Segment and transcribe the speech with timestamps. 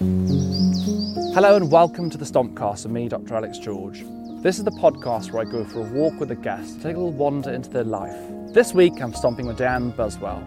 [0.00, 3.34] Hello and welcome to the Stompcast with me, Dr.
[3.34, 4.02] Alex George.
[4.42, 6.96] This is the podcast where I go for a walk with a guest, to take
[6.96, 8.16] a little wander into their life.
[8.54, 10.42] This week I'm stomping with Dianne Buswell.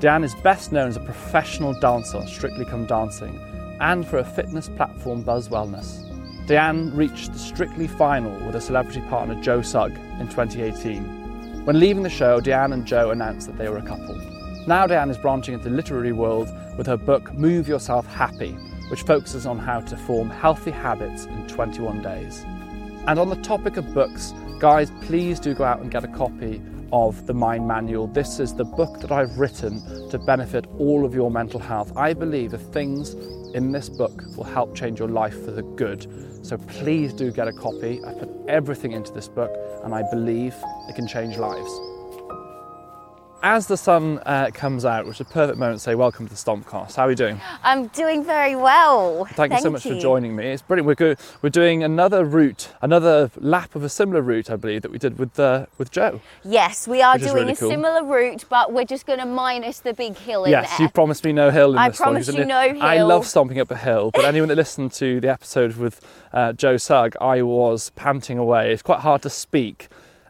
[0.00, 3.38] Dianne is best known as a professional dancer on Strictly Come Dancing
[3.82, 6.02] and for her fitness platform Buzz Wellness.
[6.46, 11.66] Dianne reached the Strictly final with her celebrity partner Joe Sugg in 2018.
[11.66, 14.16] When leaving the show, Dianne and Joe announced that they were a couple.
[14.66, 18.56] Now Dianne is branching into the literary world with her book Move Yourself Happy,
[18.88, 22.44] which focuses on how to form healthy habits in 21 days.
[23.06, 26.60] And on the topic of books, guys, please do go out and get a copy
[26.92, 28.06] of the Mind Manual.
[28.06, 31.96] This is the book that I've written to benefit all of your mental health.
[31.96, 33.14] I believe the things
[33.54, 36.06] in this book will help change your life for the good.
[36.44, 38.04] So please do get a copy.
[38.04, 40.54] I put everything into this book and I believe
[40.88, 41.95] it can change lives.
[43.42, 46.32] As the sun uh, comes out, which is a perfect moment to say welcome to
[46.34, 46.96] the Stompcast.
[46.96, 47.40] How are you doing?
[47.62, 49.24] I'm doing very well.
[49.26, 50.46] Thank, you so much for joining me.
[50.46, 50.86] It's brilliant.
[50.86, 54.90] We're, go- we're doing another route, another lap of a similar route, I believe, that
[54.90, 56.20] we did with uh, with Joe.
[56.44, 57.70] Yes, we are doing really a cool.
[57.70, 60.86] similar route, but we're just going to minus the big hill in Yes, there.
[60.86, 62.06] you promised me no hill in I this one.
[62.06, 62.82] promised isn't you no hill.
[62.82, 66.00] I love stomping up a hill, but anyone that listened to the episode with
[66.32, 68.72] uh, Joe Sugg, I was panting away.
[68.72, 69.88] It's quite hard to speak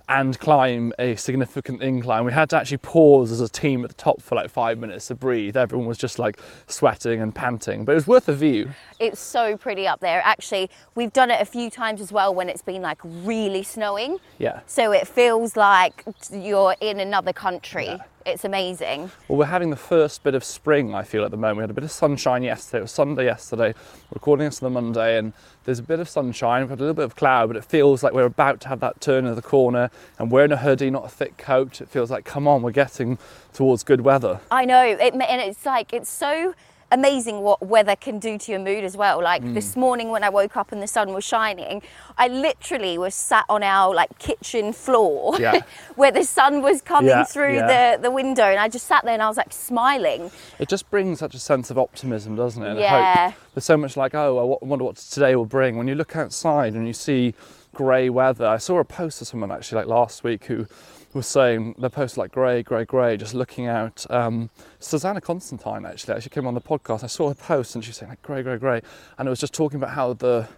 [0.08, 2.24] and climb a significant incline.
[2.24, 5.08] We had to actually pause as a team at the top for like five minutes
[5.08, 5.56] to breathe.
[5.56, 8.70] Everyone was just like sweating and panting, but it was worth the view.
[9.00, 10.22] It's so pretty up there.
[10.24, 14.18] Actually, we've done it a few times as well when it's been like really snowing.
[14.39, 14.61] Yeah.
[14.66, 17.98] So it feels like you're in another country.
[18.27, 19.13] It's amazing.
[19.29, 21.59] Well, we're having the first bit of spring, I feel, at the moment.
[21.59, 22.79] We had a bit of sunshine yesterday.
[22.79, 23.69] It was Sunday yesterday.
[23.69, 25.33] We're recording this on the Monday, and
[25.63, 26.63] there's a bit of sunshine.
[26.63, 28.81] We've had a little bit of cloud, but it feels like we're about to have
[28.81, 29.92] that turn of the corner.
[30.19, 31.81] And we're in a hoodie, not a thick coat.
[31.81, 33.17] It feels like, come on, we're getting
[33.53, 34.41] towards good weather.
[34.51, 36.53] I know, it, and it's like it's so
[36.92, 39.20] amazing what weather can do to your mood as well.
[39.23, 39.55] Like Mm.
[39.55, 41.83] this morning when I woke up and the sun was shining,
[42.17, 45.63] I literally was sat on our like kitchen floor Yeah.
[45.96, 47.96] where the sun was coming Yeah, through yeah.
[47.96, 50.30] the, the window, and I just sat there and I was like smiling.
[50.58, 52.70] It just brings such a sense of optimism, doesn't it?
[52.70, 53.30] And Yeah.
[53.30, 53.35] hope.
[53.55, 55.77] There's so much like, oh, I wonder what today will bring.
[55.77, 57.35] When you look outside and you see
[57.75, 60.67] grey weather, I saw a post of someone actually like last week who
[61.16, 64.08] was saying the post like grey, grey, grey, just looking out.
[64.10, 67.02] Um, Susannah Constantine actually actually came on the podcast.
[67.02, 68.82] I saw her post and she was saying like grey, grey, grey,
[69.18, 70.48] and it was just talking about how the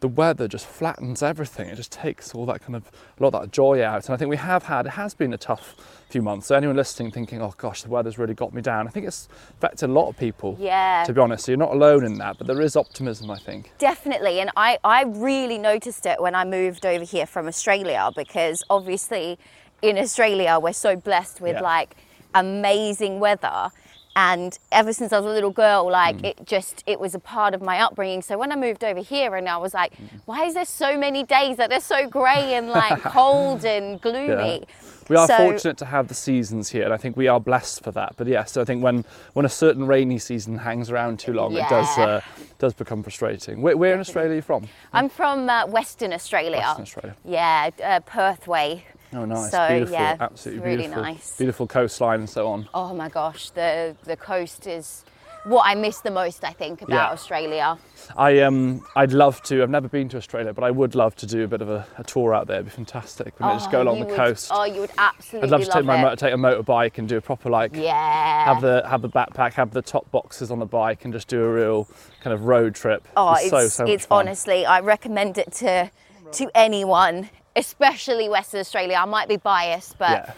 [0.00, 1.68] the weather just flattens everything.
[1.68, 4.06] It just takes all that kind of a lot of that joy out.
[4.06, 5.74] And I think we have had it has been a tough
[6.10, 6.48] few months.
[6.48, 8.86] So anyone listening thinking, oh gosh, the weather's really got me down.
[8.86, 10.56] I think it's affected a lot of people.
[10.60, 11.04] Yeah.
[11.06, 13.30] To be honest, so you're not alone in that, but there is optimism.
[13.30, 13.72] I think.
[13.78, 18.62] Definitely, and I, I really noticed it when I moved over here from Australia because
[18.68, 19.38] obviously
[19.82, 21.62] in Australia we're so blessed with Yeah.
[21.62, 21.96] like
[22.34, 23.70] amazing weather.
[24.18, 26.24] And ever since I was a little girl, like Mm.
[26.30, 28.22] it just it was a part of my upbringing.
[28.22, 30.08] So when I moved over here, and I was like, Mm.
[30.24, 34.64] why is there so many days that they're so grey and like cold and gloomy?
[35.10, 37.84] We are So- fortunate to have the seasons here, and I think we are blessed
[37.84, 38.14] for that.
[38.16, 39.04] But yes, I think when,
[39.34, 42.22] when a certain rainy season hangs around too long, it does uh,
[42.58, 43.60] does become frustrating.
[43.60, 44.66] Where, where in Australia are you from?
[44.94, 46.60] I'm from uh, Western Australia.
[46.62, 47.14] Western Australia.
[47.22, 48.86] Yeah, uh, Perth way.
[49.16, 51.36] Oh, nice, So, beautiful, yeah, absolutely it's really beautiful, nice.
[51.38, 52.68] beautiful coastline and so on.
[52.74, 55.04] Oh my gosh, the the coast is
[55.44, 56.42] what I miss the most.
[56.44, 57.12] I think about Yeah.
[57.12, 57.78] Australia.
[58.16, 59.62] I um, I'd love to.
[59.62, 61.86] I've never been to Australia, but I would love to do a bit of a,
[61.98, 62.56] a tour out there.
[62.56, 63.38] It'd be fantastic.
[63.40, 64.50] We just go Oh, along the would- coast.
[64.52, 66.18] Oh, you would absolutely I'd love to take my it.
[66.18, 68.44] take a motorbike and do a proper like yeah.
[68.44, 71.42] have the have the backpack, have the top boxes on the bike, and just do
[71.44, 71.88] a real
[72.22, 73.06] kind of road trip.
[73.16, 75.90] oh, it's it's so so it's honestly, I recommend it to
[76.32, 78.96] to anyone, especially Western Australia.
[78.96, 80.32] I might be biased, but Yeah.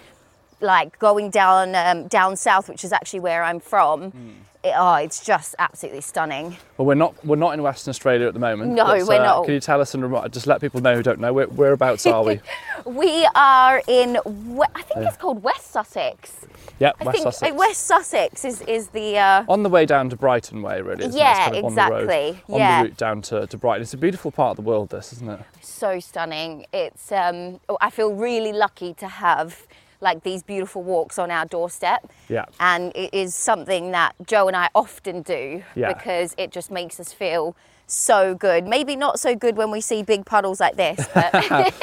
[0.61, 4.11] like going down um, down south, which is actually where I'm from.
[4.13, 4.31] Hmm.
[4.69, 6.57] It- oh, it's just absolutely stunning.
[6.77, 8.73] Well, we're not we're not in Western Australia at the moment.
[8.73, 9.45] No, but, we're not.
[9.45, 12.23] Can you tell us and just let people know who don't know where, whereabouts are
[12.25, 12.41] we?
[12.87, 16.47] We are in, I think it's called West Sussex.
[16.79, 17.53] Yeah, I West think Sussex.
[17.53, 21.05] uh, West Sussex is, is the, uh, on the way down to Brighton way, really.
[21.05, 21.19] Isn't it?
[21.19, 22.07] Yeah, it's kind of On the, exactly.
[22.07, 22.83] road, on Yeah.
[22.83, 23.83] the route down to, to Brighton.
[23.83, 25.41] It's a beautiful part of the world, this, isn't it?
[25.61, 26.67] so stunning.
[26.73, 29.67] It's, um, oh, I feel really lucky to have
[30.01, 32.11] like these beautiful walks on our doorstep.
[32.29, 32.45] Yeah.
[32.61, 35.93] And it is something that Joe and I often do Yeah.
[35.93, 37.57] because it just makes us feel
[37.91, 38.65] so good.
[38.67, 41.33] Maybe not so good when we see big puddles like this, but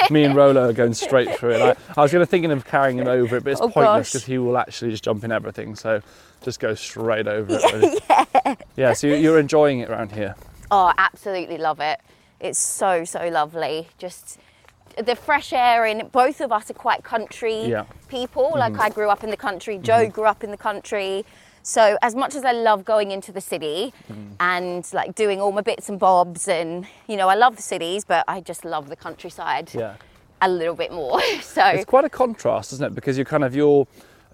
[0.10, 1.60] Me and Rolo are going straight through it.
[1.62, 4.12] I, I was going to thinking of carrying him over it, but it's Oh, pointless
[4.12, 5.74] because he will actually just jump in everything.
[5.74, 6.00] So
[6.42, 7.72] just go straight over it.
[7.72, 7.98] Really.
[8.08, 8.54] yeah.
[8.76, 8.92] Yeah.
[8.92, 10.36] So you're enjoying it around here.
[10.70, 12.00] Oh, absolutely love it.
[12.38, 13.88] It's so, so lovely.
[13.98, 14.38] Just
[15.04, 17.82] the fresh air in both of us are quite country Yeah.
[17.82, 18.08] Mm-hmm.
[18.08, 18.52] people.
[18.56, 21.24] Like I grew up in the country, Joe grew up in the country.
[21.62, 24.36] So as much as I love going into the city Mm.
[24.40, 28.04] and like doing all my bits and bobs and you know, I love the cities,
[28.04, 29.94] but I just love the countryside Yeah.
[30.40, 31.20] a little bit more.
[31.42, 32.94] so It's quite a contrast, isn't it?
[32.94, 33.86] Because you're kind of you're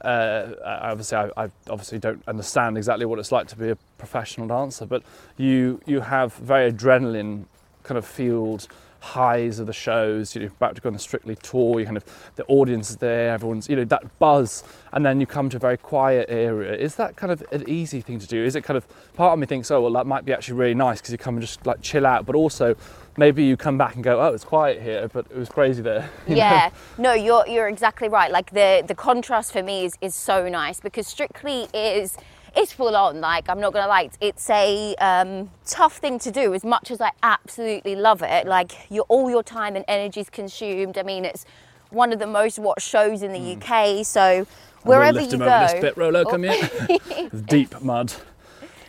[0.02, 4.46] uh, obviously I, I obviously don't understand exactly what it's like to be a professional
[4.48, 5.02] dancer, but
[5.36, 7.44] you you have very adrenaline
[7.84, 8.66] kind of fueled
[9.02, 10.34] highs of the shows.
[10.34, 11.80] You're about to go on the Strictly tour.
[11.80, 12.04] You kind of
[12.36, 13.34] the audience is there.
[13.34, 14.62] Everyone's you know that buzz,
[14.92, 16.72] and then you come to a very quiet area.
[16.74, 18.42] Is that kind of an easy thing to do?
[18.42, 20.74] Is it kind of part of me thinks, oh well, that might be actually really
[20.74, 22.76] nice because you come and just like chill out, but also
[23.16, 26.08] maybe you come back and go, oh, it's quiet here, but it was crazy there.
[26.26, 26.36] you know?
[26.36, 30.48] yeah no you're you're exactly right like the the contrast for me is is so
[30.48, 32.16] nice because strictly is
[32.56, 36.30] it's full on like i'm not gonna lie it's, it's a um, tough thing to
[36.30, 40.20] do as much as i absolutely love it like your all your time and energy
[40.20, 41.44] is consumed i mean it's
[41.90, 44.46] one of the most watched shows in the uk so
[44.82, 46.30] wherever you go bit, Rolo, Oh.
[46.30, 47.28] come here.
[47.46, 48.12] Deep mud.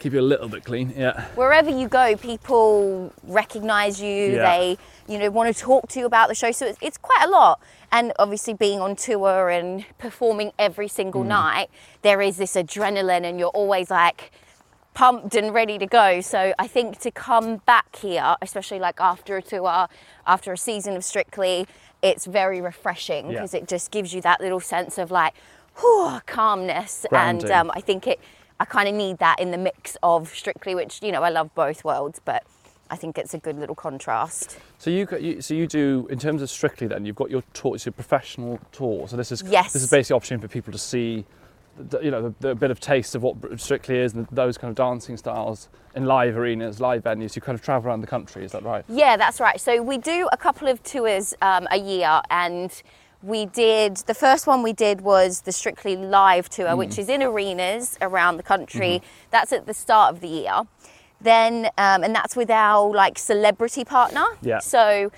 [0.03, 1.27] Keep you a little bit clean, yeah.
[1.35, 4.33] wherever you go, people recognize you.
[4.33, 4.51] Yeah.
[4.51, 4.77] They,
[5.07, 6.51] you know, want to talk to you about the show.
[6.51, 7.61] So it's, it's quite a lot.
[7.89, 11.69] And obviously, being on tour and performing every single night,
[12.01, 14.33] there is this adrenaline, and you're always like
[14.94, 16.19] pumped and ready to go.
[16.19, 19.88] So I think to come back here, especially like after a tour,
[20.27, 21.65] after a season of Strictly,
[22.01, 23.35] it's very refreshing Yeah.
[23.35, 25.33] because it just gives you that little sense of like,
[25.79, 27.05] whew, calmness.
[27.09, 27.50] Grounding.
[27.50, 28.19] And um, I think it,
[28.59, 31.53] I kind of need that in the mix of Strictly, which you know I love
[31.55, 32.44] both worlds, but
[32.89, 34.59] I think it's a good little contrast.
[34.77, 37.75] So you, you so you do in terms of strictly then you've got your tour,
[37.75, 39.07] it's your professional tour.
[39.07, 39.73] So this is Yes.
[39.73, 41.25] this is basically an opportunity for people to see,
[41.77, 44.69] the, you know, the, the bit of taste of what strictly is and those kind
[44.69, 47.35] of dancing styles in live arenas, live venues.
[47.35, 48.45] You kind of travel around the country.
[48.45, 48.85] Is that right?
[48.88, 49.59] Yeah, that's right.
[49.59, 52.71] So we do a couple of tours um, a year, and
[53.23, 57.23] we did the first one we did was the Strictly Live tour, which is in
[57.23, 59.01] arenas around the country.
[59.31, 60.61] That's at the start of the year.
[61.21, 64.25] Then, um, and that's with our like celebrity partner.
[64.41, 64.59] Yeah.
[64.59, 65.11] So.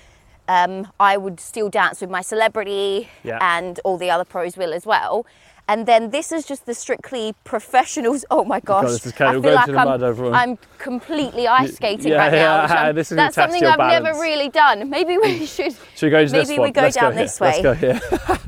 [0.48, 3.38] Um, I would still dance with my celebrity, Yeah.
[3.40, 5.26] and all the other pros will as well.
[5.68, 8.24] And then this is just the strictly professionals.
[8.36, 8.88] Oh my gosh!
[8.88, 9.28] this is Kate.
[9.28, 10.02] I feel like I'm, mud.
[10.02, 12.62] I'm completely ice skating yeah, right now.
[12.66, 14.90] yeah, this is that's something I've never really done.
[14.90, 15.74] Maybe we should.
[15.94, 16.68] Should we go this Maybe one?
[16.68, 17.22] we go Let's down here.
[17.22, 17.62] this Let's way.
[17.62, 18.00] go here.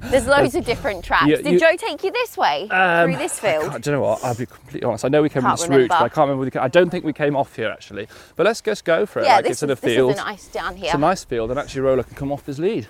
[0.11, 1.27] There's loads of different tracks.
[1.27, 3.81] You- Did Joe take you this way Um, through this field?
[3.83, 4.23] do you know what?
[4.25, 5.05] I'll be completely honest.
[5.05, 6.51] I know we came Can't on this route, but I can't remember.
[6.53, 8.09] we I don't think we came off here actually.
[8.37, 9.27] But let's just go for it.
[9.27, 10.11] Yeah, like this, it's in a this field.
[10.13, 10.87] is nice down here.
[10.87, 12.87] It's a nice field, and actually Rolo can come off his lead.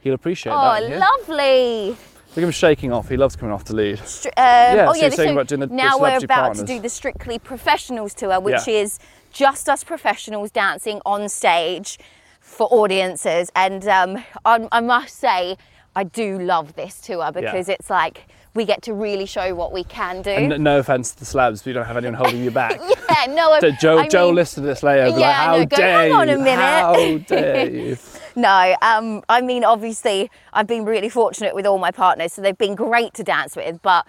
[0.00, 0.88] He'll appreciate oh, that.
[0.88, 0.98] yeah?
[0.98, 1.96] lovely.
[2.36, 3.08] Look at him shaking off.
[3.08, 3.98] He loves coming off the lead.
[3.98, 6.60] Stri- um, so oh you're yeah, so about doing the- the now we're about partners.
[6.60, 8.74] to do the Strictly Professionals tour, which Yeah.
[8.82, 8.98] is
[9.32, 11.98] just us professionals dancing on stage
[12.40, 13.50] for audiences.
[13.54, 15.56] And um, I, I must say,
[15.96, 19.82] I do love this tour because it's like we get to really show what we
[19.84, 20.30] can do.
[20.30, 22.80] And no offense to the celebs, you don't have anyone holding you back.
[23.10, 25.08] yeah, no, So Joe, I Joe mean- listened to this later.
[25.08, 27.96] Yeah, like, how know, go, dare "Hang on a minute." How dare you?
[28.36, 32.58] No, um, I mean, obviously, I've been really fortunate with all my partners, so they've
[32.58, 34.06] been great to dance with, but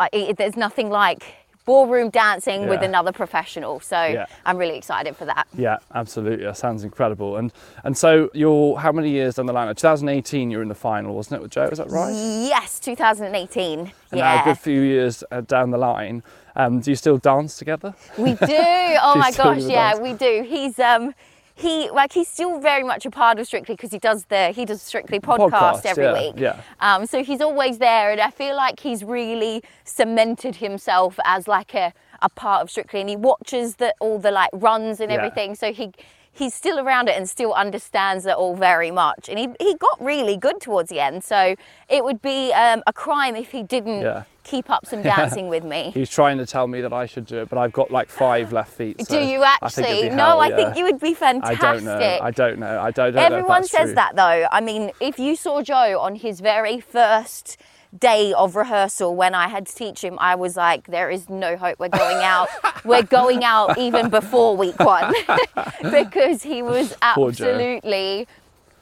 [0.00, 1.24] I, it, there's nothing like
[1.64, 3.78] ballroom dancing with another professional.
[3.78, 4.24] So Yeah.
[4.46, 5.46] I'm really excited for that.
[5.54, 6.46] Yeah, absolutely.
[6.46, 7.36] That sounds incredible.
[7.36, 7.52] And
[7.84, 9.68] and so you're how many years down the line?
[9.74, 11.64] 2018, you're in the final, wasn't it, with Joe?
[11.70, 12.10] Is that right?
[12.14, 13.80] Yes, 2018.
[13.80, 14.36] And yeah.
[14.36, 16.22] now a good few years uh, down the line,
[16.56, 17.94] um, do you still dance together?
[18.16, 18.46] We do.
[19.02, 20.00] Oh Do my gosh, yeah, dance?
[20.00, 20.46] we do.
[20.48, 21.14] He's um
[21.58, 24.64] he like he's still very much a part of Strictly because he does the he
[24.64, 26.34] does Strictly podcast, Podcast, every yeah, week.
[26.36, 26.60] yeah.
[26.80, 31.74] Um, so he's always there, and I feel like he's really cemented himself as like
[31.74, 35.18] a, a part of Strictly, and he watches the all the like runs and Yeah.
[35.18, 35.54] everything.
[35.56, 35.90] So he
[36.38, 39.28] he's still around it and still understands it all very much.
[39.28, 41.24] And he, he got really good towards the end.
[41.24, 41.56] So
[41.88, 44.22] it would be um, a crime if he didn't Yeah.
[44.44, 45.90] keep up some dancing with me.
[45.92, 48.52] He's trying to tell me that I should do it, but I've got like five
[48.52, 49.04] left feet.
[49.06, 50.08] so Do you I actually?
[50.08, 50.56] be no, I yeah.
[50.56, 51.62] think you would be fantastic.
[51.62, 52.18] I don't know.
[52.22, 52.80] I don't know.
[52.80, 53.94] I don't, don't Everyone says true.
[53.96, 54.46] that though.
[54.52, 57.56] I mean, if you saw Joe on his very first
[57.96, 61.56] day of rehearsal when I had to teach him, I was like, there is no
[61.56, 61.78] hope.
[61.78, 62.48] We're going out.
[62.84, 65.14] We're going out even before week one
[65.82, 68.26] because he was absolutely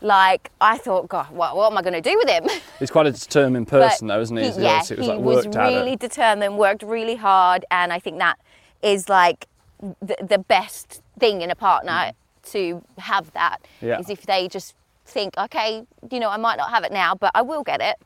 [0.00, 2.48] like, I thought, God, what, what am I going to do with him?
[2.78, 4.50] He's quite a determined person, though, isn't he?
[4.50, 8.18] he- yeah, it was he like was really determined, worked really hard, and I think
[8.18, 8.38] that
[8.82, 9.46] is like
[9.80, 12.14] the, the best thing in a partner mm.
[12.52, 14.00] to have that is Yeah.
[14.08, 14.74] if they just
[15.06, 17.96] think, okay, you know, I might not have it now, but I will get it.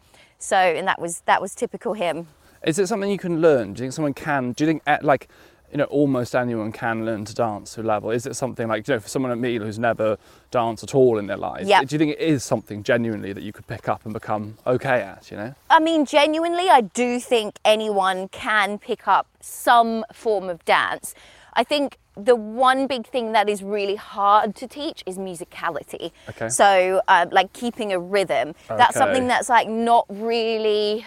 [0.40, 2.26] So, and that was that was typical him.
[2.64, 3.74] Is it something you can learn?
[3.74, 4.52] Do you think someone can?
[4.52, 5.28] Do you think like,
[5.70, 8.10] you know, almost anyone can learn to dance to a level?
[8.10, 10.18] Is it something like, you know, for someone like me who's never
[10.50, 11.66] danced at all in their life?
[11.66, 11.86] Yep.
[11.86, 15.00] Do you think it is something genuinely that you could pick up and become okay
[15.00, 15.30] at?
[15.30, 15.54] You know?
[15.70, 21.14] I mean, genuinely, I do think anyone can pick up some form of dance.
[21.54, 26.12] I think the one big thing that is really hard to teach is musicality.
[26.28, 26.48] Okay.
[26.48, 28.54] So, uh, like keeping a rhythm.
[28.68, 31.06] That's something that's like not really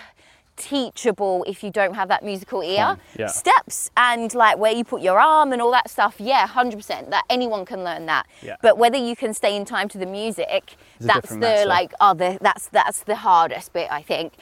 [0.56, 2.98] teachable if you don't have that musical ear.
[3.18, 3.28] Yeah.
[3.28, 7.10] Steps and like where you put your arm and all that stuff, yeah, 100%.
[7.10, 8.28] That anyone can learn that.
[8.42, 8.56] Yeah.
[8.62, 11.66] But whether you can stay in time to the music, It's that's the matter.
[11.66, 14.34] like other that's that's the hardest bit, I think.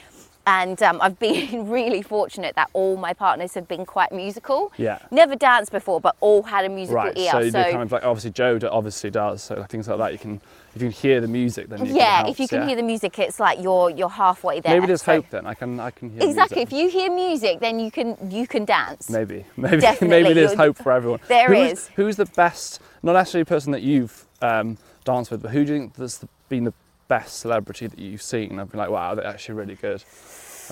[0.48, 4.71] And um, I've been really fortunate that all my partners have been quite musical.
[4.77, 5.00] Yeah.
[5.12, 7.17] Never danced before, but all had a musical Right.
[7.17, 7.31] ear.
[7.31, 9.43] So do kind of like obviously Joe obviously does.
[9.43, 10.41] So things like that, you can
[10.74, 12.67] if you can hear the music, then you yeah, if you can yeah.
[12.67, 14.74] hear the music, it's like you're you're halfway there.
[14.74, 15.45] Maybe there's So- hope then.
[15.45, 16.57] I can I can hear Exactly.
[16.65, 16.74] music.
[16.74, 19.10] If you hear music, then you can you can dance.
[19.10, 21.19] Maybe, maybe, Definitely, maybe there's hope for everyone.
[21.27, 21.89] There Who is.
[21.95, 22.79] Who's the best?
[23.03, 26.19] Not necessarily a person that you've um, danced with, but who do you think has
[26.19, 26.74] the, been the
[27.11, 28.57] best celebrity that you've seen?
[28.57, 30.01] I've been like, wow, they're actually really good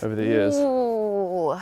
[0.01, 0.55] over the years.
[0.55, 1.59] Ooh.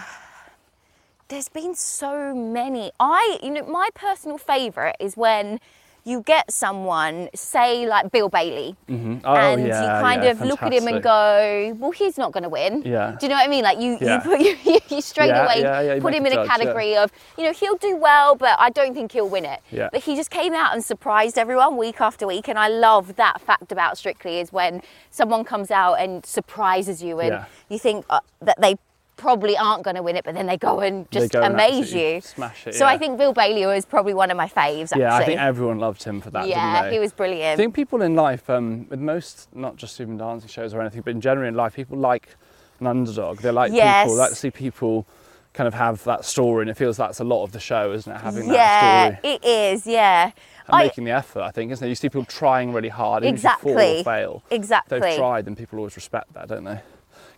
[1.30, 2.92] There's been so many.
[3.00, 5.60] I, you know, my personal favourite is when
[6.08, 9.22] you get someone, say like Bill Bailey, Mhm.
[9.26, 12.32] Oh, and yeah, you kind yeah, of look at him and go, "Well, he's not
[12.32, 13.16] going to win." Yeah.
[13.20, 13.64] Do you know what I mean?
[13.70, 14.16] Like you, Yeah.
[14.16, 16.56] you put you, you straight away put him a in a judge, yeah.
[16.56, 19.60] category of, you know, he'll do well, but I don't think he'll win it.
[19.70, 19.90] Yeah.
[19.92, 23.42] But he just came out and surprised everyone week after week, and I love that
[23.42, 28.22] fact about Strictly is when someone comes out and surprises you, and you think uh,
[28.42, 28.78] that they
[29.18, 32.16] probably aren't going to win it, but then they go and just go amaze absolutely
[32.16, 32.22] you.
[32.22, 34.84] smash it, So I think Bill Bailey was probably one of my faves.
[34.84, 35.02] Actually.
[35.02, 36.48] Yeah, I think everyone loved him for that.
[36.48, 36.94] Yeah, they?
[36.94, 37.54] he was brilliant.
[37.54, 41.02] I think people in life, um, with most, not just even dancing shows or anything,
[41.02, 42.36] but in general in life, people like
[42.80, 43.40] an underdog.
[43.40, 44.06] They like Yes.
[44.06, 45.08] people, like to see people
[45.54, 48.12] kind of have that story, and it feels that's a lot of the show, isn't
[48.12, 48.20] it?
[48.22, 49.88] Having yeah, that story Yeah it is.
[49.88, 50.26] Yeah.
[50.26, 50.34] and
[50.70, 51.90] I- making the effort, I think, isn't it?
[51.90, 54.44] You see people trying really hard, you fall or fail.
[54.52, 54.98] Exactly.
[54.98, 56.80] If they've tried, and people always respect that, don't they?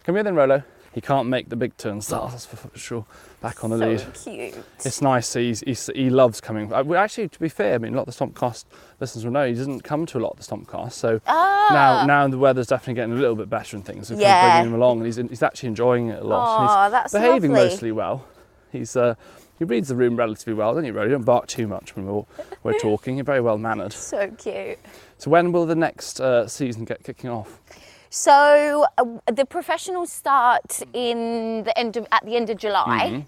[0.03, 0.63] Come here then, Rolo.
[0.99, 3.05] He can't make the big turn stars, that's for sure.
[3.39, 4.13] Back on the so lead.
[4.51, 4.65] cute.
[4.83, 5.33] It's nice.
[5.33, 6.73] He's, he's, he loves coming.
[6.73, 8.65] uh, Actually, to be fair, I mean, a lot of the Stompcast
[8.99, 10.91] listeners will know he doesn't come to a lot of the Stompcast.
[10.91, 11.69] So Ah.
[11.71, 14.09] now, now the weather's definitely getting a little bit better and things.
[14.09, 14.57] So kind of Yeah.
[14.57, 16.83] bringing him along, and he's, he's actually enjoying it a lot.
[16.83, 17.69] he's that's behaving lovely.
[17.69, 18.25] mostly well.
[18.73, 19.15] He's uh,
[19.57, 20.89] he reads the room relatively well, doesn't he?
[20.91, 22.25] You don't bark too much when we're,
[22.63, 23.15] we're talking.
[23.15, 23.93] You're very well mannered.
[23.93, 24.79] So cute.
[25.17, 27.61] So when will the next uh, season get kicking off?
[28.09, 33.11] So uh, the professionals start in the end of, at the end of July.
[33.11, 33.19] Mm-hmm.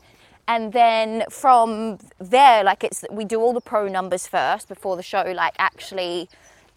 [0.47, 5.03] And then from there, like it's we do all the pro numbers first before the
[5.03, 6.29] show like actually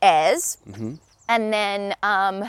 [0.02, 0.94] airs, Mm-hmm.
[1.28, 2.44] and then um,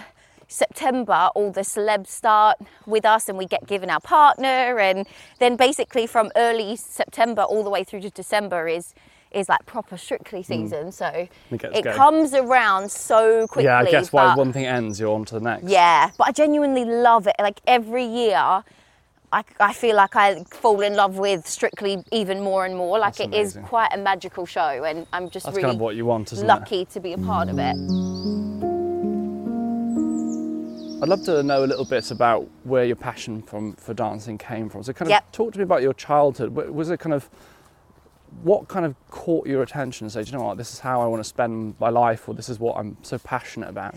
[0.48, 5.08] September all the celebs start with us, and we get given our partner, and
[5.40, 8.94] then basically from early September all the way through to December is
[9.36, 10.92] is like proper Strictly season.
[10.92, 11.30] So Mm.
[11.52, 13.66] It it comes around so quickly.
[13.66, 15.64] yeah, I guess why one thing ends, you're on to the next.
[15.68, 17.36] yeah, but I genuinely love it.
[17.40, 18.64] Like every year,
[19.34, 22.98] I, I feel like I fall in love with Strictly even more and more.
[23.00, 23.64] Like That's it is amazing.
[23.64, 26.46] quite a magical show, and I'm just That's really kind of what you want, isn't
[26.46, 26.48] it?
[26.48, 27.76] lucky to be a part of it.
[31.02, 34.70] I'd love to know a little bit about where your passion from for dancing came
[34.70, 34.82] from.
[34.82, 35.32] So, kind of Yep.
[35.34, 36.56] talk to me about your childhood.
[36.56, 37.30] Was it kind of
[38.44, 40.06] what kind of caught your attention?
[40.06, 42.28] and Say, "Do you know what, this is how I want to spend my life,
[42.28, 43.96] or this is what I'm so passionate about.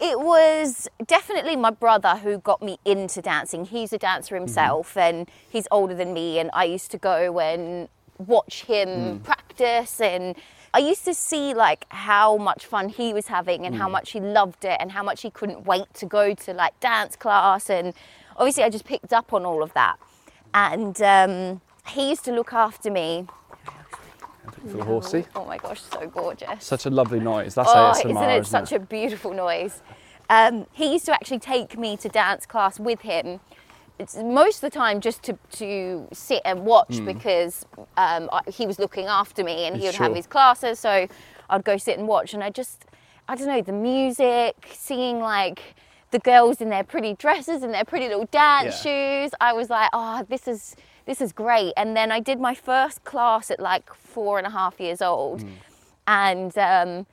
[0.00, 3.64] It was definitely my brother who got me into dancing.
[3.64, 4.44] He's a dancer mm-hmm.
[4.44, 9.22] himself and he's older than me and I used to go and watch him mm.
[9.24, 10.36] practice and
[10.72, 13.92] I used to see like how much fun he was having and how mm.
[13.92, 17.16] much he loved it and how much he couldn't wait to go to like dance
[17.16, 17.92] class and
[18.36, 19.96] obviously I just picked up on all of that.
[20.54, 23.26] And um, he used to look after me
[24.52, 25.26] For the horsey.
[25.34, 26.64] Oh my gosh, so gorgeous.
[26.64, 27.54] Such a lovely noise.
[27.54, 29.82] That's oh, ASMR, isn't isn't it such a beautiful noise?
[30.30, 33.40] Um, he used to actually take me to dance class with him.
[33.98, 38.66] It's most of the time just to, to sit and watch because um, I, he
[38.66, 40.78] was looking after me and he would have his classes.
[40.78, 41.08] So
[41.50, 42.84] I'd go sit and watch, and I just,
[43.26, 45.74] I don't know, the music, seeing like
[46.10, 49.32] the girls in their pretty dresses and their pretty little dance shoes.
[49.40, 50.76] I was like, oh, this is
[51.08, 51.72] this is great.
[51.76, 55.40] And then I did my first class at like four and a half years old,
[56.06, 56.52] and.
[56.56, 57.06] Um,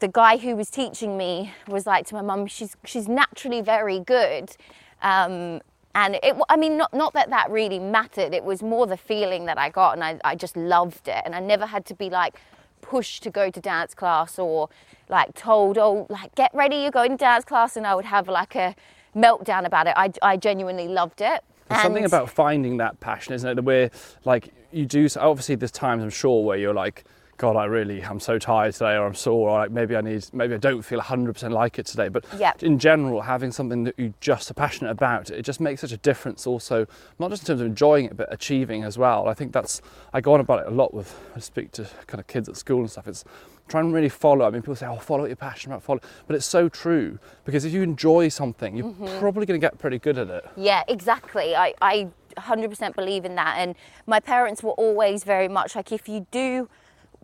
[0.00, 4.00] the guy who was teaching me was like to my mum, she's she's naturally very
[4.00, 4.56] good,
[5.02, 5.60] um,
[5.94, 6.34] and it.
[6.48, 8.34] I mean, not not that that really mattered.
[8.34, 11.34] It was more the feeling that I got, and I I just loved it, and
[11.34, 12.34] I never had to be like
[12.80, 14.68] pushed to go to dance class or
[15.08, 18.28] like told, oh, like get ready, you're going to dance class, and I would have
[18.28, 18.74] like a
[19.14, 19.94] meltdown about it.
[19.96, 21.44] I I genuinely loved it.
[21.68, 23.54] There's something about finding that passion, isn't it?
[23.54, 23.90] That where
[24.24, 25.08] like you do.
[25.16, 27.04] Obviously, there's times I'm sure where you're like,
[27.36, 30.24] God, I really, I'm so tired today, or I'm sore, or like maybe I need,
[30.32, 32.08] maybe I don't feel 100% like it today.
[32.08, 32.52] But Yeah.
[32.60, 35.96] in general, having something that you just are passionate about, it just makes such a
[35.96, 36.46] difference.
[36.46, 36.86] Also,
[37.18, 39.28] not just in terms of enjoying it, but achieving as well.
[39.28, 42.20] I think that's I go on about it a lot with I speak to kind
[42.20, 43.08] of kids at school and stuff.
[43.08, 43.24] It's
[43.66, 44.46] try and really follow.
[44.46, 47.18] I mean, people say, "Oh, follow what you're passionate about." Follow, but it's so true
[47.44, 49.18] because if you enjoy something, you're Mm-hmm.
[49.18, 50.44] probably going to get pretty good at it.
[50.56, 51.56] Yeah, exactly.
[51.56, 53.56] I, I 100% believe in that.
[53.58, 53.74] And
[54.06, 56.68] my parents were always very much like, if you do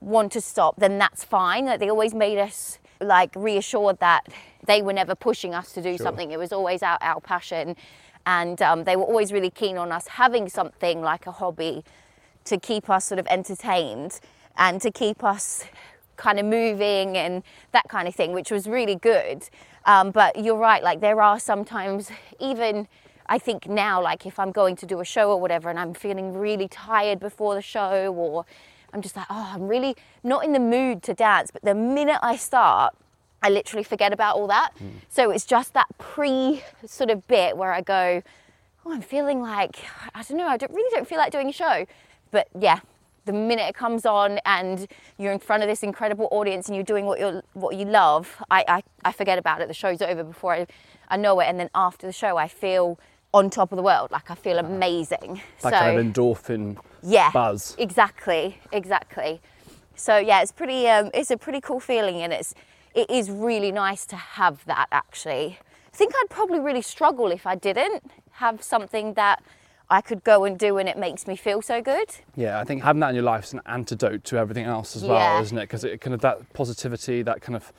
[0.00, 1.66] want to stop, then that's fine.
[1.66, 4.26] Like, they always made us like reassured that
[4.66, 6.30] they were never pushing us to do something.
[6.33, 7.76] It was always our, our passion.
[8.26, 11.83] And um, they were always really keen on us having something like a hobby
[12.45, 14.21] to keep us sort of entertained
[14.57, 15.64] and to keep us
[16.16, 17.42] kind of moving and
[17.73, 19.49] that kind of thing, which was really good.
[19.87, 22.87] Um, but you're right, like there are sometimes, even
[23.26, 25.95] I think now, like if I'm going to do a show or whatever and I'm
[25.95, 28.45] feeling really tired before the show, or
[28.92, 31.50] I'm just like, oh, I'm really not in the mood to dance.
[31.50, 32.94] But the minute I start,
[33.42, 34.73] I literally forget about all that.
[34.78, 34.88] Hmm.
[35.09, 38.23] So it's just that pre sort of bit where I go,
[38.85, 39.76] oh, I'm feeling like,
[40.14, 41.87] I don't know, I don't, really don't feel like doing a show.
[42.30, 42.80] But yeah,
[43.26, 44.87] the minute it comes on and
[45.18, 48.42] you're in front of this incredible audience and you're doing what you what you love,
[48.50, 49.68] I, I, I forget about it.
[49.68, 50.66] The show's over before I,
[51.09, 51.44] I know it.
[51.44, 52.99] And then after the show, I feel
[53.33, 54.11] on top of the world.
[54.11, 55.41] Like I feel amazing.
[55.63, 57.75] That so kind of endorphin yeah, buzz.
[57.79, 59.41] Exactly, exactly.
[59.95, 60.89] So yeah, it's pretty.
[60.89, 62.55] Um, it's a pretty cool feeling, and it's
[62.95, 64.89] it is really nice to have that.
[64.93, 65.59] Actually,
[65.93, 69.43] I think I'd probably really struggle if I didn't have something that
[69.91, 72.09] I could go and do, and it makes me feel so good.
[72.37, 75.05] Yeah, I think having that in your life is an antidote to everything else as
[75.05, 75.62] well, isn't it?
[75.62, 77.73] Because it kind of that positivity, that kind of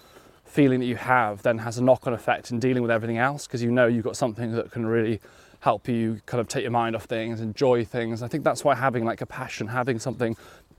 [0.51, 3.47] feeling that you have, then has a knock-on effect in dealing with everything else.
[3.47, 5.19] Because you know you've got something that can really
[5.61, 8.21] help you kind of take your mind off things, enjoy things.
[8.23, 10.35] I think that's why having like a passion, having something.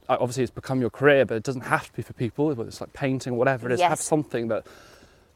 [0.09, 2.47] uh, Obviously, it's become your career, but it doesn't have to be for people.
[2.49, 4.67] Whether it's like painting, whatever it is, have something that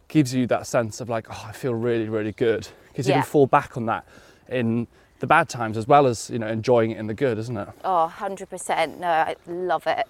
[0.09, 2.69] gives you that sense of like, oh, I feel really, really good.
[2.89, 4.05] Because you can fall back on that
[4.49, 4.87] in
[5.19, 7.69] the bad times as well as you know enjoying it in the good, isn't it?
[7.85, 8.99] Oh, 100%.
[8.99, 10.07] No, I love it.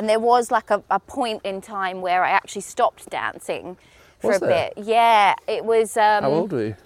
[0.00, 3.76] And there was like a, a point in time where I actually stopped dancing
[4.18, 4.70] for Was a there?
[4.74, 4.86] bit.
[4.86, 5.94] Yeah, it was.
[5.94, 6.76] Um, How old were you?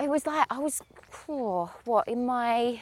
[0.00, 0.80] it was like I was,
[1.28, 2.80] oh, what, in my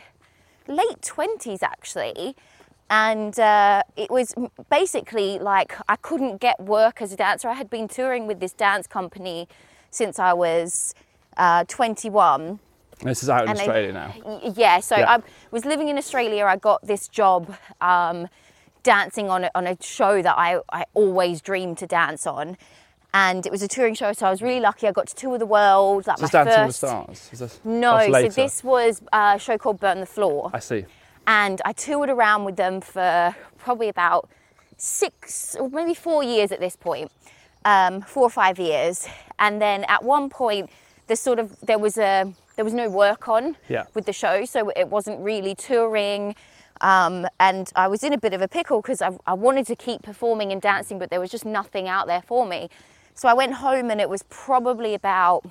[0.69, 2.37] late 20s actually.
[2.89, 4.33] And uh, it was
[4.71, 7.49] basically like I couldn't get work as a dancer.
[7.49, 9.49] I had been touring with this dance company
[9.91, 10.95] since I was
[11.37, 12.61] uh, 21.
[13.03, 14.15] This is out in And Australia now.
[14.55, 15.17] Yeah, so Yeah.
[15.17, 16.45] I was living in Australia.
[16.45, 18.29] I got this job um,
[18.85, 22.57] dancing on a, on a show that I, I always dreamed to dance on.
[23.13, 24.87] And it was a touring show, so I was really lucky.
[24.87, 26.07] I got to tour the world.
[26.07, 26.81] Like my Dancing first...
[26.81, 27.29] the Stars?
[27.31, 30.51] This, No, so this was a show called Burn the Floor.
[30.53, 30.85] I see.
[31.27, 34.29] And I toured around with them for probably about
[34.77, 37.11] six or maybe four years at this point,
[37.65, 39.07] um, four or five years.
[39.39, 40.71] And then at one point,
[41.07, 43.85] the sort of there was a there was no work on Yeah.
[43.95, 46.35] with the show, so it wasn't really touring.
[46.81, 49.77] Um, and I was in a bit of a pickle because I, I wanted to
[49.77, 52.69] keep performing and dancing, but there was just nothing out there for me.
[53.15, 55.45] So I went home, and it was probably about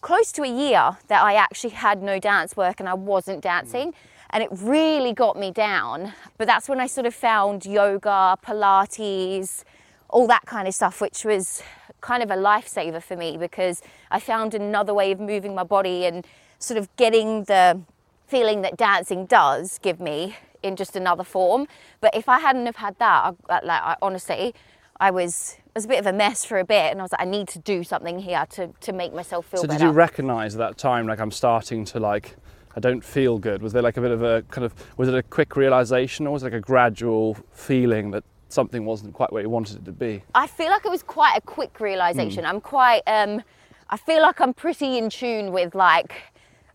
[0.00, 3.94] close to a year that I actually had no dance work and I wasn't dancing.
[4.30, 6.12] And it really got me down.
[6.36, 9.64] But that's when I sort of found yoga, Pilates,
[10.10, 11.62] all that kind of stuff, which was
[12.02, 16.04] kind of a lifesaver for me because I found another way of moving my body
[16.04, 16.26] and
[16.58, 17.80] sort of getting the
[18.26, 21.68] feeling that dancing does give me in just another form.
[22.00, 24.54] But if I hadn't have had that, I, like, I, honestly,
[24.98, 27.12] I was I was a bit of a mess for a bit, and I was
[27.12, 29.62] like, I need to do something here to, to make myself feel better.
[29.62, 29.78] So better.
[29.78, 32.36] did you recognise that time, like I'm starting to like,
[32.76, 33.60] I don't feel good?
[33.62, 36.32] Was there like a bit of a kind of, was it a quick realisation or
[36.32, 38.24] was it like a gradual feeling that
[38.54, 40.22] something wasn't quite where you wanted it to be.
[40.34, 42.46] I feel like it was quite a quick realization.
[42.46, 43.42] I'm quite um
[43.90, 46.14] I feel like I'm pretty in tune with like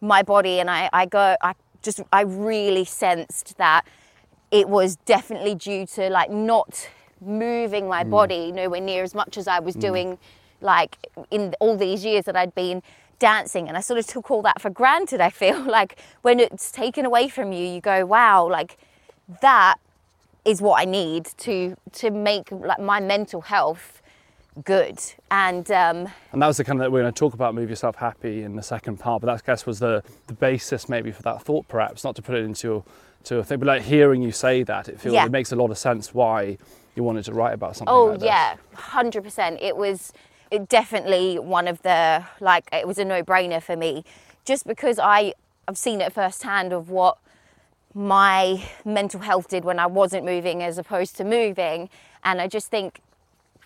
[0.02, 3.86] my body and I, I go I just I really sensed that
[4.52, 6.90] it was definitely due to like not
[7.22, 8.10] moving my mm.
[8.10, 9.82] body nowhere near as much as I was mm.
[9.82, 10.18] doing
[10.62, 10.98] like
[11.32, 12.82] in all these years that I'd been
[13.20, 13.68] dancing.
[13.68, 15.62] And I sort of took all that for granted I feel.
[15.70, 18.78] Like when it's taken away from you you go wow like
[19.42, 19.76] that
[20.46, 24.02] is what I need to to make like my mental health
[24.64, 25.00] good.
[25.32, 27.70] And um, And that was the kind of that we're going to talk about move
[27.70, 31.12] yourself happy in the second part, but that I guess was the the basis maybe
[31.12, 32.84] for that thought, perhaps not to put it into
[33.26, 35.26] to a thing, but like hearing you say that, it feels Yeah.
[35.26, 36.58] it makes a lot of sense why
[36.96, 37.94] you wanted to write about something.
[37.94, 39.60] oh like yeah, hundred percent.
[39.62, 40.14] It was
[40.52, 44.04] it definitely one of the like it was a no brainer for me,
[44.46, 45.34] just because I
[45.68, 47.18] I've seen it firsthand of what
[47.94, 51.90] my mental health did when I wasn't moving as opposed to moving,
[52.24, 53.02] and I just think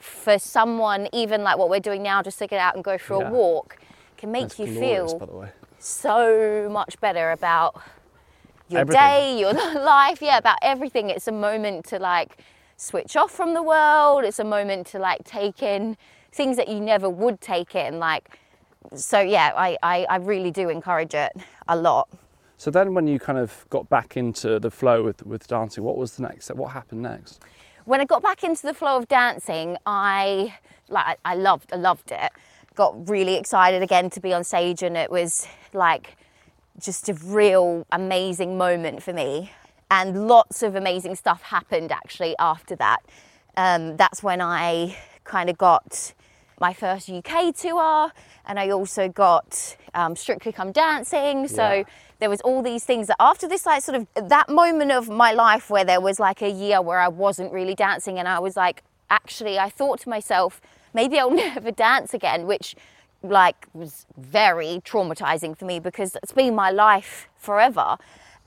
[0.04, 3.22] for someone even like what we're doing now, just to get out and go for
[3.22, 3.30] Yeah.
[3.30, 3.78] a walk,
[4.18, 5.50] can make That's you glorious, feel by the way.
[5.80, 7.82] so much better about
[8.70, 9.00] your Everything.
[9.02, 11.10] day, your life, yeah, about everything.
[11.10, 12.38] It's a moment to like
[12.78, 14.24] switch off from the world.
[14.26, 15.98] It's a moment to like take in
[16.32, 18.00] things that you never would take in.
[18.00, 18.40] Like,
[18.96, 21.32] so yeah, I, I, I really do encourage it
[21.68, 22.10] a lot.
[22.58, 25.98] So then, when you kind of got back into the flow with, with dancing, what
[25.98, 26.58] was the next step?
[26.58, 27.42] What happened next?
[27.86, 30.56] When I got back into the flow of dancing, I
[30.90, 32.32] like I loved I loved it.
[32.76, 36.18] Got really excited again to be on stage, and it was like
[36.80, 39.52] just a real amazing moment for me.
[39.92, 43.04] And lots of amazing stuff happened actually after that.
[43.56, 46.14] Um, that's when I kind of got
[46.60, 48.12] my first UK tour,
[48.46, 51.48] and I also got um, Strictly Come Dancing.
[51.48, 51.84] So Yeah.
[52.24, 55.34] There was all these things that after this like sort of that moment of my
[55.34, 58.56] life where there was like a year where I wasn't really dancing and I was
[58.56, 60.62] like actually I thought to myself
[60.94, 62.76] maybe I'll never dance again which
[63.24, 67.98] like was very traumatizing for me because it's been my life forever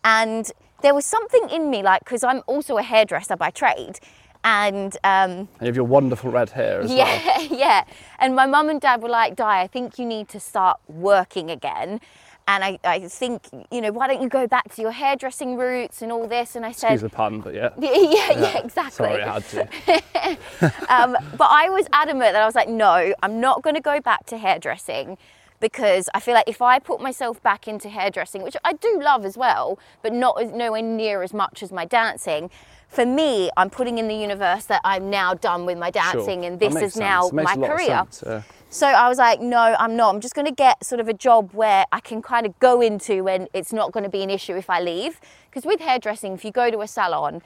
[0.03, 3.99] and there was something in me like because I'm also a hairdresser by trade
[4.43, 6.97] and um, And you have your wonderful red hair as well.
[6.97, 7.85] yeah, yeah.
[8.21, 11.51] And my mum and dad were like, Di, I think you need to start working
[11.51, 12.01] again.
[12.49, 16.01] And I, I think, you know, why don't you go back to your hairdressing roots
[16.01, 16.55] and all this?
[16.55, 17.71] And I said, Excuse the pun, but yeah.
[17.79, 19.07] yeah, yeah, yeah, exactly.
[19.07, 20.39] Sorry, I had to.
[20.89, 24.01] Um, but I was adamant that I was like, no, I'm not going to go
[24.01, 25.19] back to hairdressing
[25.61, 29.25] because I feel like if I put myself back into hairdressing, which I do love
[29.25, 32.51] as well, but not as, nowhere near as much as my dancing.
[32.89, 36.51] For me, I'm putting in the universe that I'm now done with my dancing Sure.
[36.51, 37.33] and this is now sense.
[37.35, 38.45] Makes my a lot of career.
[38.71, 40.15] So I was like, no, I'm not.
[40.15, 42.81] I'm just going to get sort of a job where I can kind of go
[42.81, 45.21] into when it's not going to be an issue if I leave.
[45.49, 47.43] Because with hairdressing, if you go to a salon,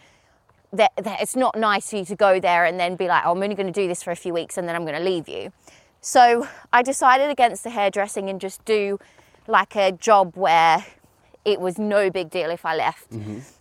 [0.73, 3.33] that, that it's not nice for you to go there and then be like, oh,
[3.33, 5.05] I'm only going to do this for a few weeks and then I'm going to
[5.05, 5.53] leave you.
[6.01, 8.99] So I decided against the hairdressing and just do
[9.47, 10.85] like a job where
[11.45, 13.13] it was no big deal if I left.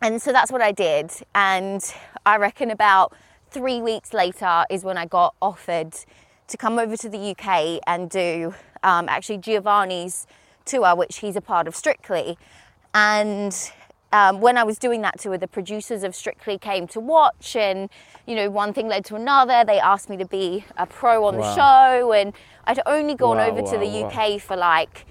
[0.02, 1.12] And so that's what I did.
[1.34, 1.82] And
[2.26, 3.14] I reckon about
[3.52, 5.94] three weeks later is when I got offered
[6.48, 10.28] to come over to the UK and do um, actually Giovanni's
[10.66, 12.38] tour, which he's a part of Strictly.
[12.94, 13.56] And
[14.12, 17.90] um, when I was doing that tour, the producers of Strictly came to watch, and
[18.26, 19.64] you know, one thing led to another.
[19.66, 22.34] They asked me to be a pro on the show, and
[22.66, 25.06] I'd only gone Wow, over to the wow, UK for like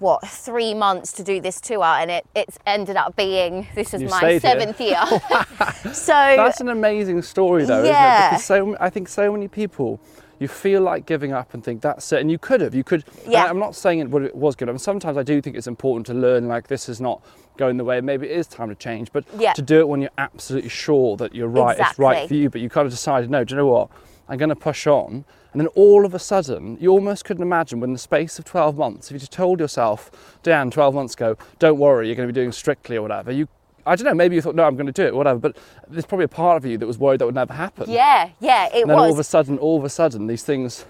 [0.00, 4.02] what three months to do this tour, and it it's ended up being this is
[4.02, 5.00] You my seventh year.
[5.92, 7.88] so That's an amazing story, though, Yeah.
[7.88, 8.30] isn't it?
[8.30, 10.00] Because so I think so many people,
[10.38, 12.74] you feel like giving up and think that's it, and you could have.
[12.74, 13.04] You could.
[13.26, 13.46] Yeah.
[13.46, 14.68] I'm not saying it, would- it was good.
[14.68, 16.48] I mean, sometimes I do think it's important to learn.
[16.48, 17.22] Like this is not
[17.56, 18.00] going the way.
[18.00, 19.52] Maybe it is time to change, but Yeah.
[19.54, 22.48] to do it when you're absolutely sure that you're right, it's right for you.
[22.50, 23.88] But you kind of decided, no, do you know what?
[24.28, 25.24] I'm going to push on.
[25.52, 28.76] And then all of a sudden, you almost couldn't imagine when the space of 12
[28.76, 32.32] months, if you just told yourself, Dan, 12 months ago, don't worry, you're going to
[32.32, 33.48] be doing strictly or whatever, you
[33.86, 35.56] I don't know, maybe you thought, no, I'm going to do it, whatever, but
[35.88, 37.88] there's probably a part of you that was worried that would never happen.
[37.88, 38.80] yeah, yeah, it was.
[38.82, 40.84] And then all of a sudden, all of a sudden, these things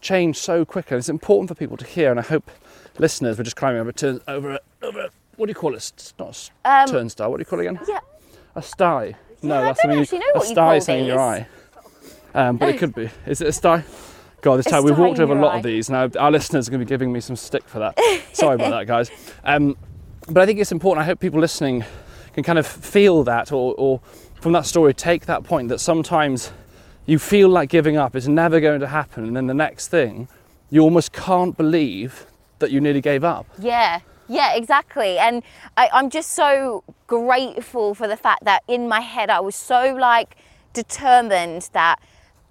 [0.00, 0.94] change so quickly.
[0.94, 2.50] And it's important for people to hear, and I hope
[2.98, 5.76] listeners were just climbing over, turn, over, a, over what do you call it?
[5.76, 7.80] It's not a Um, turnstile, what do you call it again?
[7.86, 8.00] Yeah,
[8.56, 9.16] A sty.
[9.42, 11.06] No, Yeah, I that's don't something actually know a what you sty call saying in
[11.06, 11.46] your eye.
[12.38, 13.10] Um, but it could be.
[13.26, 13.82] Is it a sty?
[14.42, 15.56] God, this time we've walked over a lot eye.
[15.56, 15.90] of these.
[15.90, 17.98] Now our listeners are going to be giving me some stick for that.
[18.32, 19.10] Sorry about that, guys.
[19.42, 19.76] Um,
[20.28, 21.02] but I think it's important.
[21.02, 21.84] I hope people listening
[22.34, 24.00] can kind of feel that, or, or
[24.40, 26.52] from that story, take that point that sometimes
[27.06, 30.28] you feel like giving up is never going to happen, and then the next thing,
[30.70, 32.26] you almost can't believe
[32.60, 33.46] that you nearly gave up.
[33.58, 35.18] Yeah, yeah, exactly.
[35.18, 35.42] And
[35.76, 39.96] I, I'm just so grateful for the fact that in my head I was so
[39.96, 40.36] like
[40.72, 41.98] determined that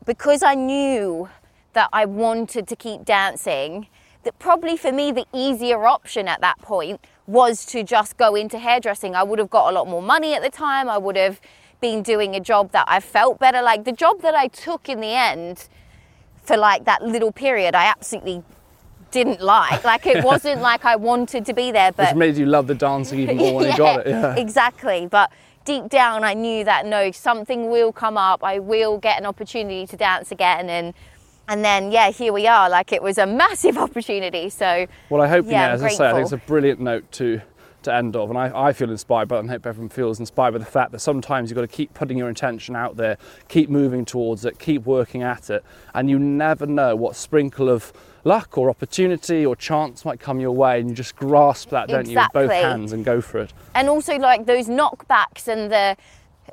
[0.07, 1.29] because I knew
[1.73, 3.87] that I wanted to keep dancing,
[4.23, 8.57] that probably for me the easier option at that point was to just go into
[8.57, 9.13] hairdressing.
[9.15, 10.89] I would have got a lot more money at the time.
[10.89, 11.39] I would have
[11.81, 13.61] been doing a job that I felt better.
[13.61, 15.67] Like the job that I took in the end
[16.43, 18.43] for like that little period, I absolutely
[19.11, 19.83] didn't like.
[19.83, 22.75] Like it wasn't like I wanted to be there, but Which made you love the
[22.75, 24.07] dancing even more when you got it.
[24.07, 24.35] Yeah.
[24.35, 25.05] exactly.
[25.05, 25.31] But
[25.67, 28.43] deep down, I knew that no, something will come up.
[28.43, 30.93] I will get an opportunity to dance again, and
[31.49, 32.69] and then yeah, here we are.
[32.69, 34.49] Like it was a massive opportunity.
[34.49, 37.11] So Well, I hope, Yeah, yeah, as I say, I think it's a brilliant note
[37.13, 37.41] to,
[37.83, 38.29] to end of.
[38.29, 40.99] And I, I feel inspired and I hope everyone feels inspired by the fact that
[40.99, 44.85] sometimes you've got to keep putting your intention out there, keep moving towards it, keep
[44.85, 47.93] working at it, and you never know what sprinkle of
[48.27, 52.07] luck or opportunity or chance might come your way, and you just grasp that, don't
[52.07, 53.51] you, with both hands and go for it.
[53.73, 55.95] and also like those knockbacks and the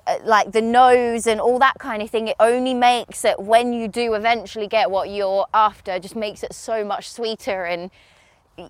[0.06, 3.72] uh, like the nose and all that kind of thing it only makes it when
[3.72, 7.90] you do eventually get what you're after just makes it so much sweeter and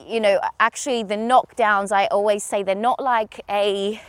[0.07, 4.01] you know actually the knockdowns i always say they're not like a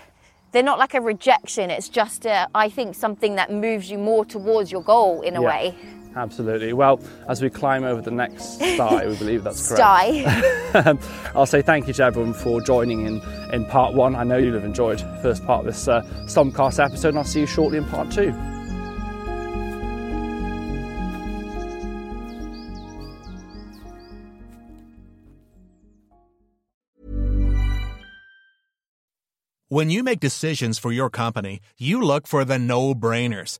[0.51, 4.25] they're not like a rejection it's just a, i think something that moves you more
[4.25, 5.47] towards your goal in a Yeah.
[5.47, 5.75] way
[6.15, 6.71] Absolutely.
[6.71, 9.79] Well, as we climb over the next sty, we believe that's correct.
[10.71, 10.97] Sty.
[11.35, 14.15] I'll say thank you to everyone for joining in in part one.
[14.15, 17.23] I know you'll have enjoyed the first part of this uh, Stompcast episode, and I'll
[17.25, 18.31] see you shortly in part two.
[29.67, 33.59] When you make decisions for your company, you look for the no brainers.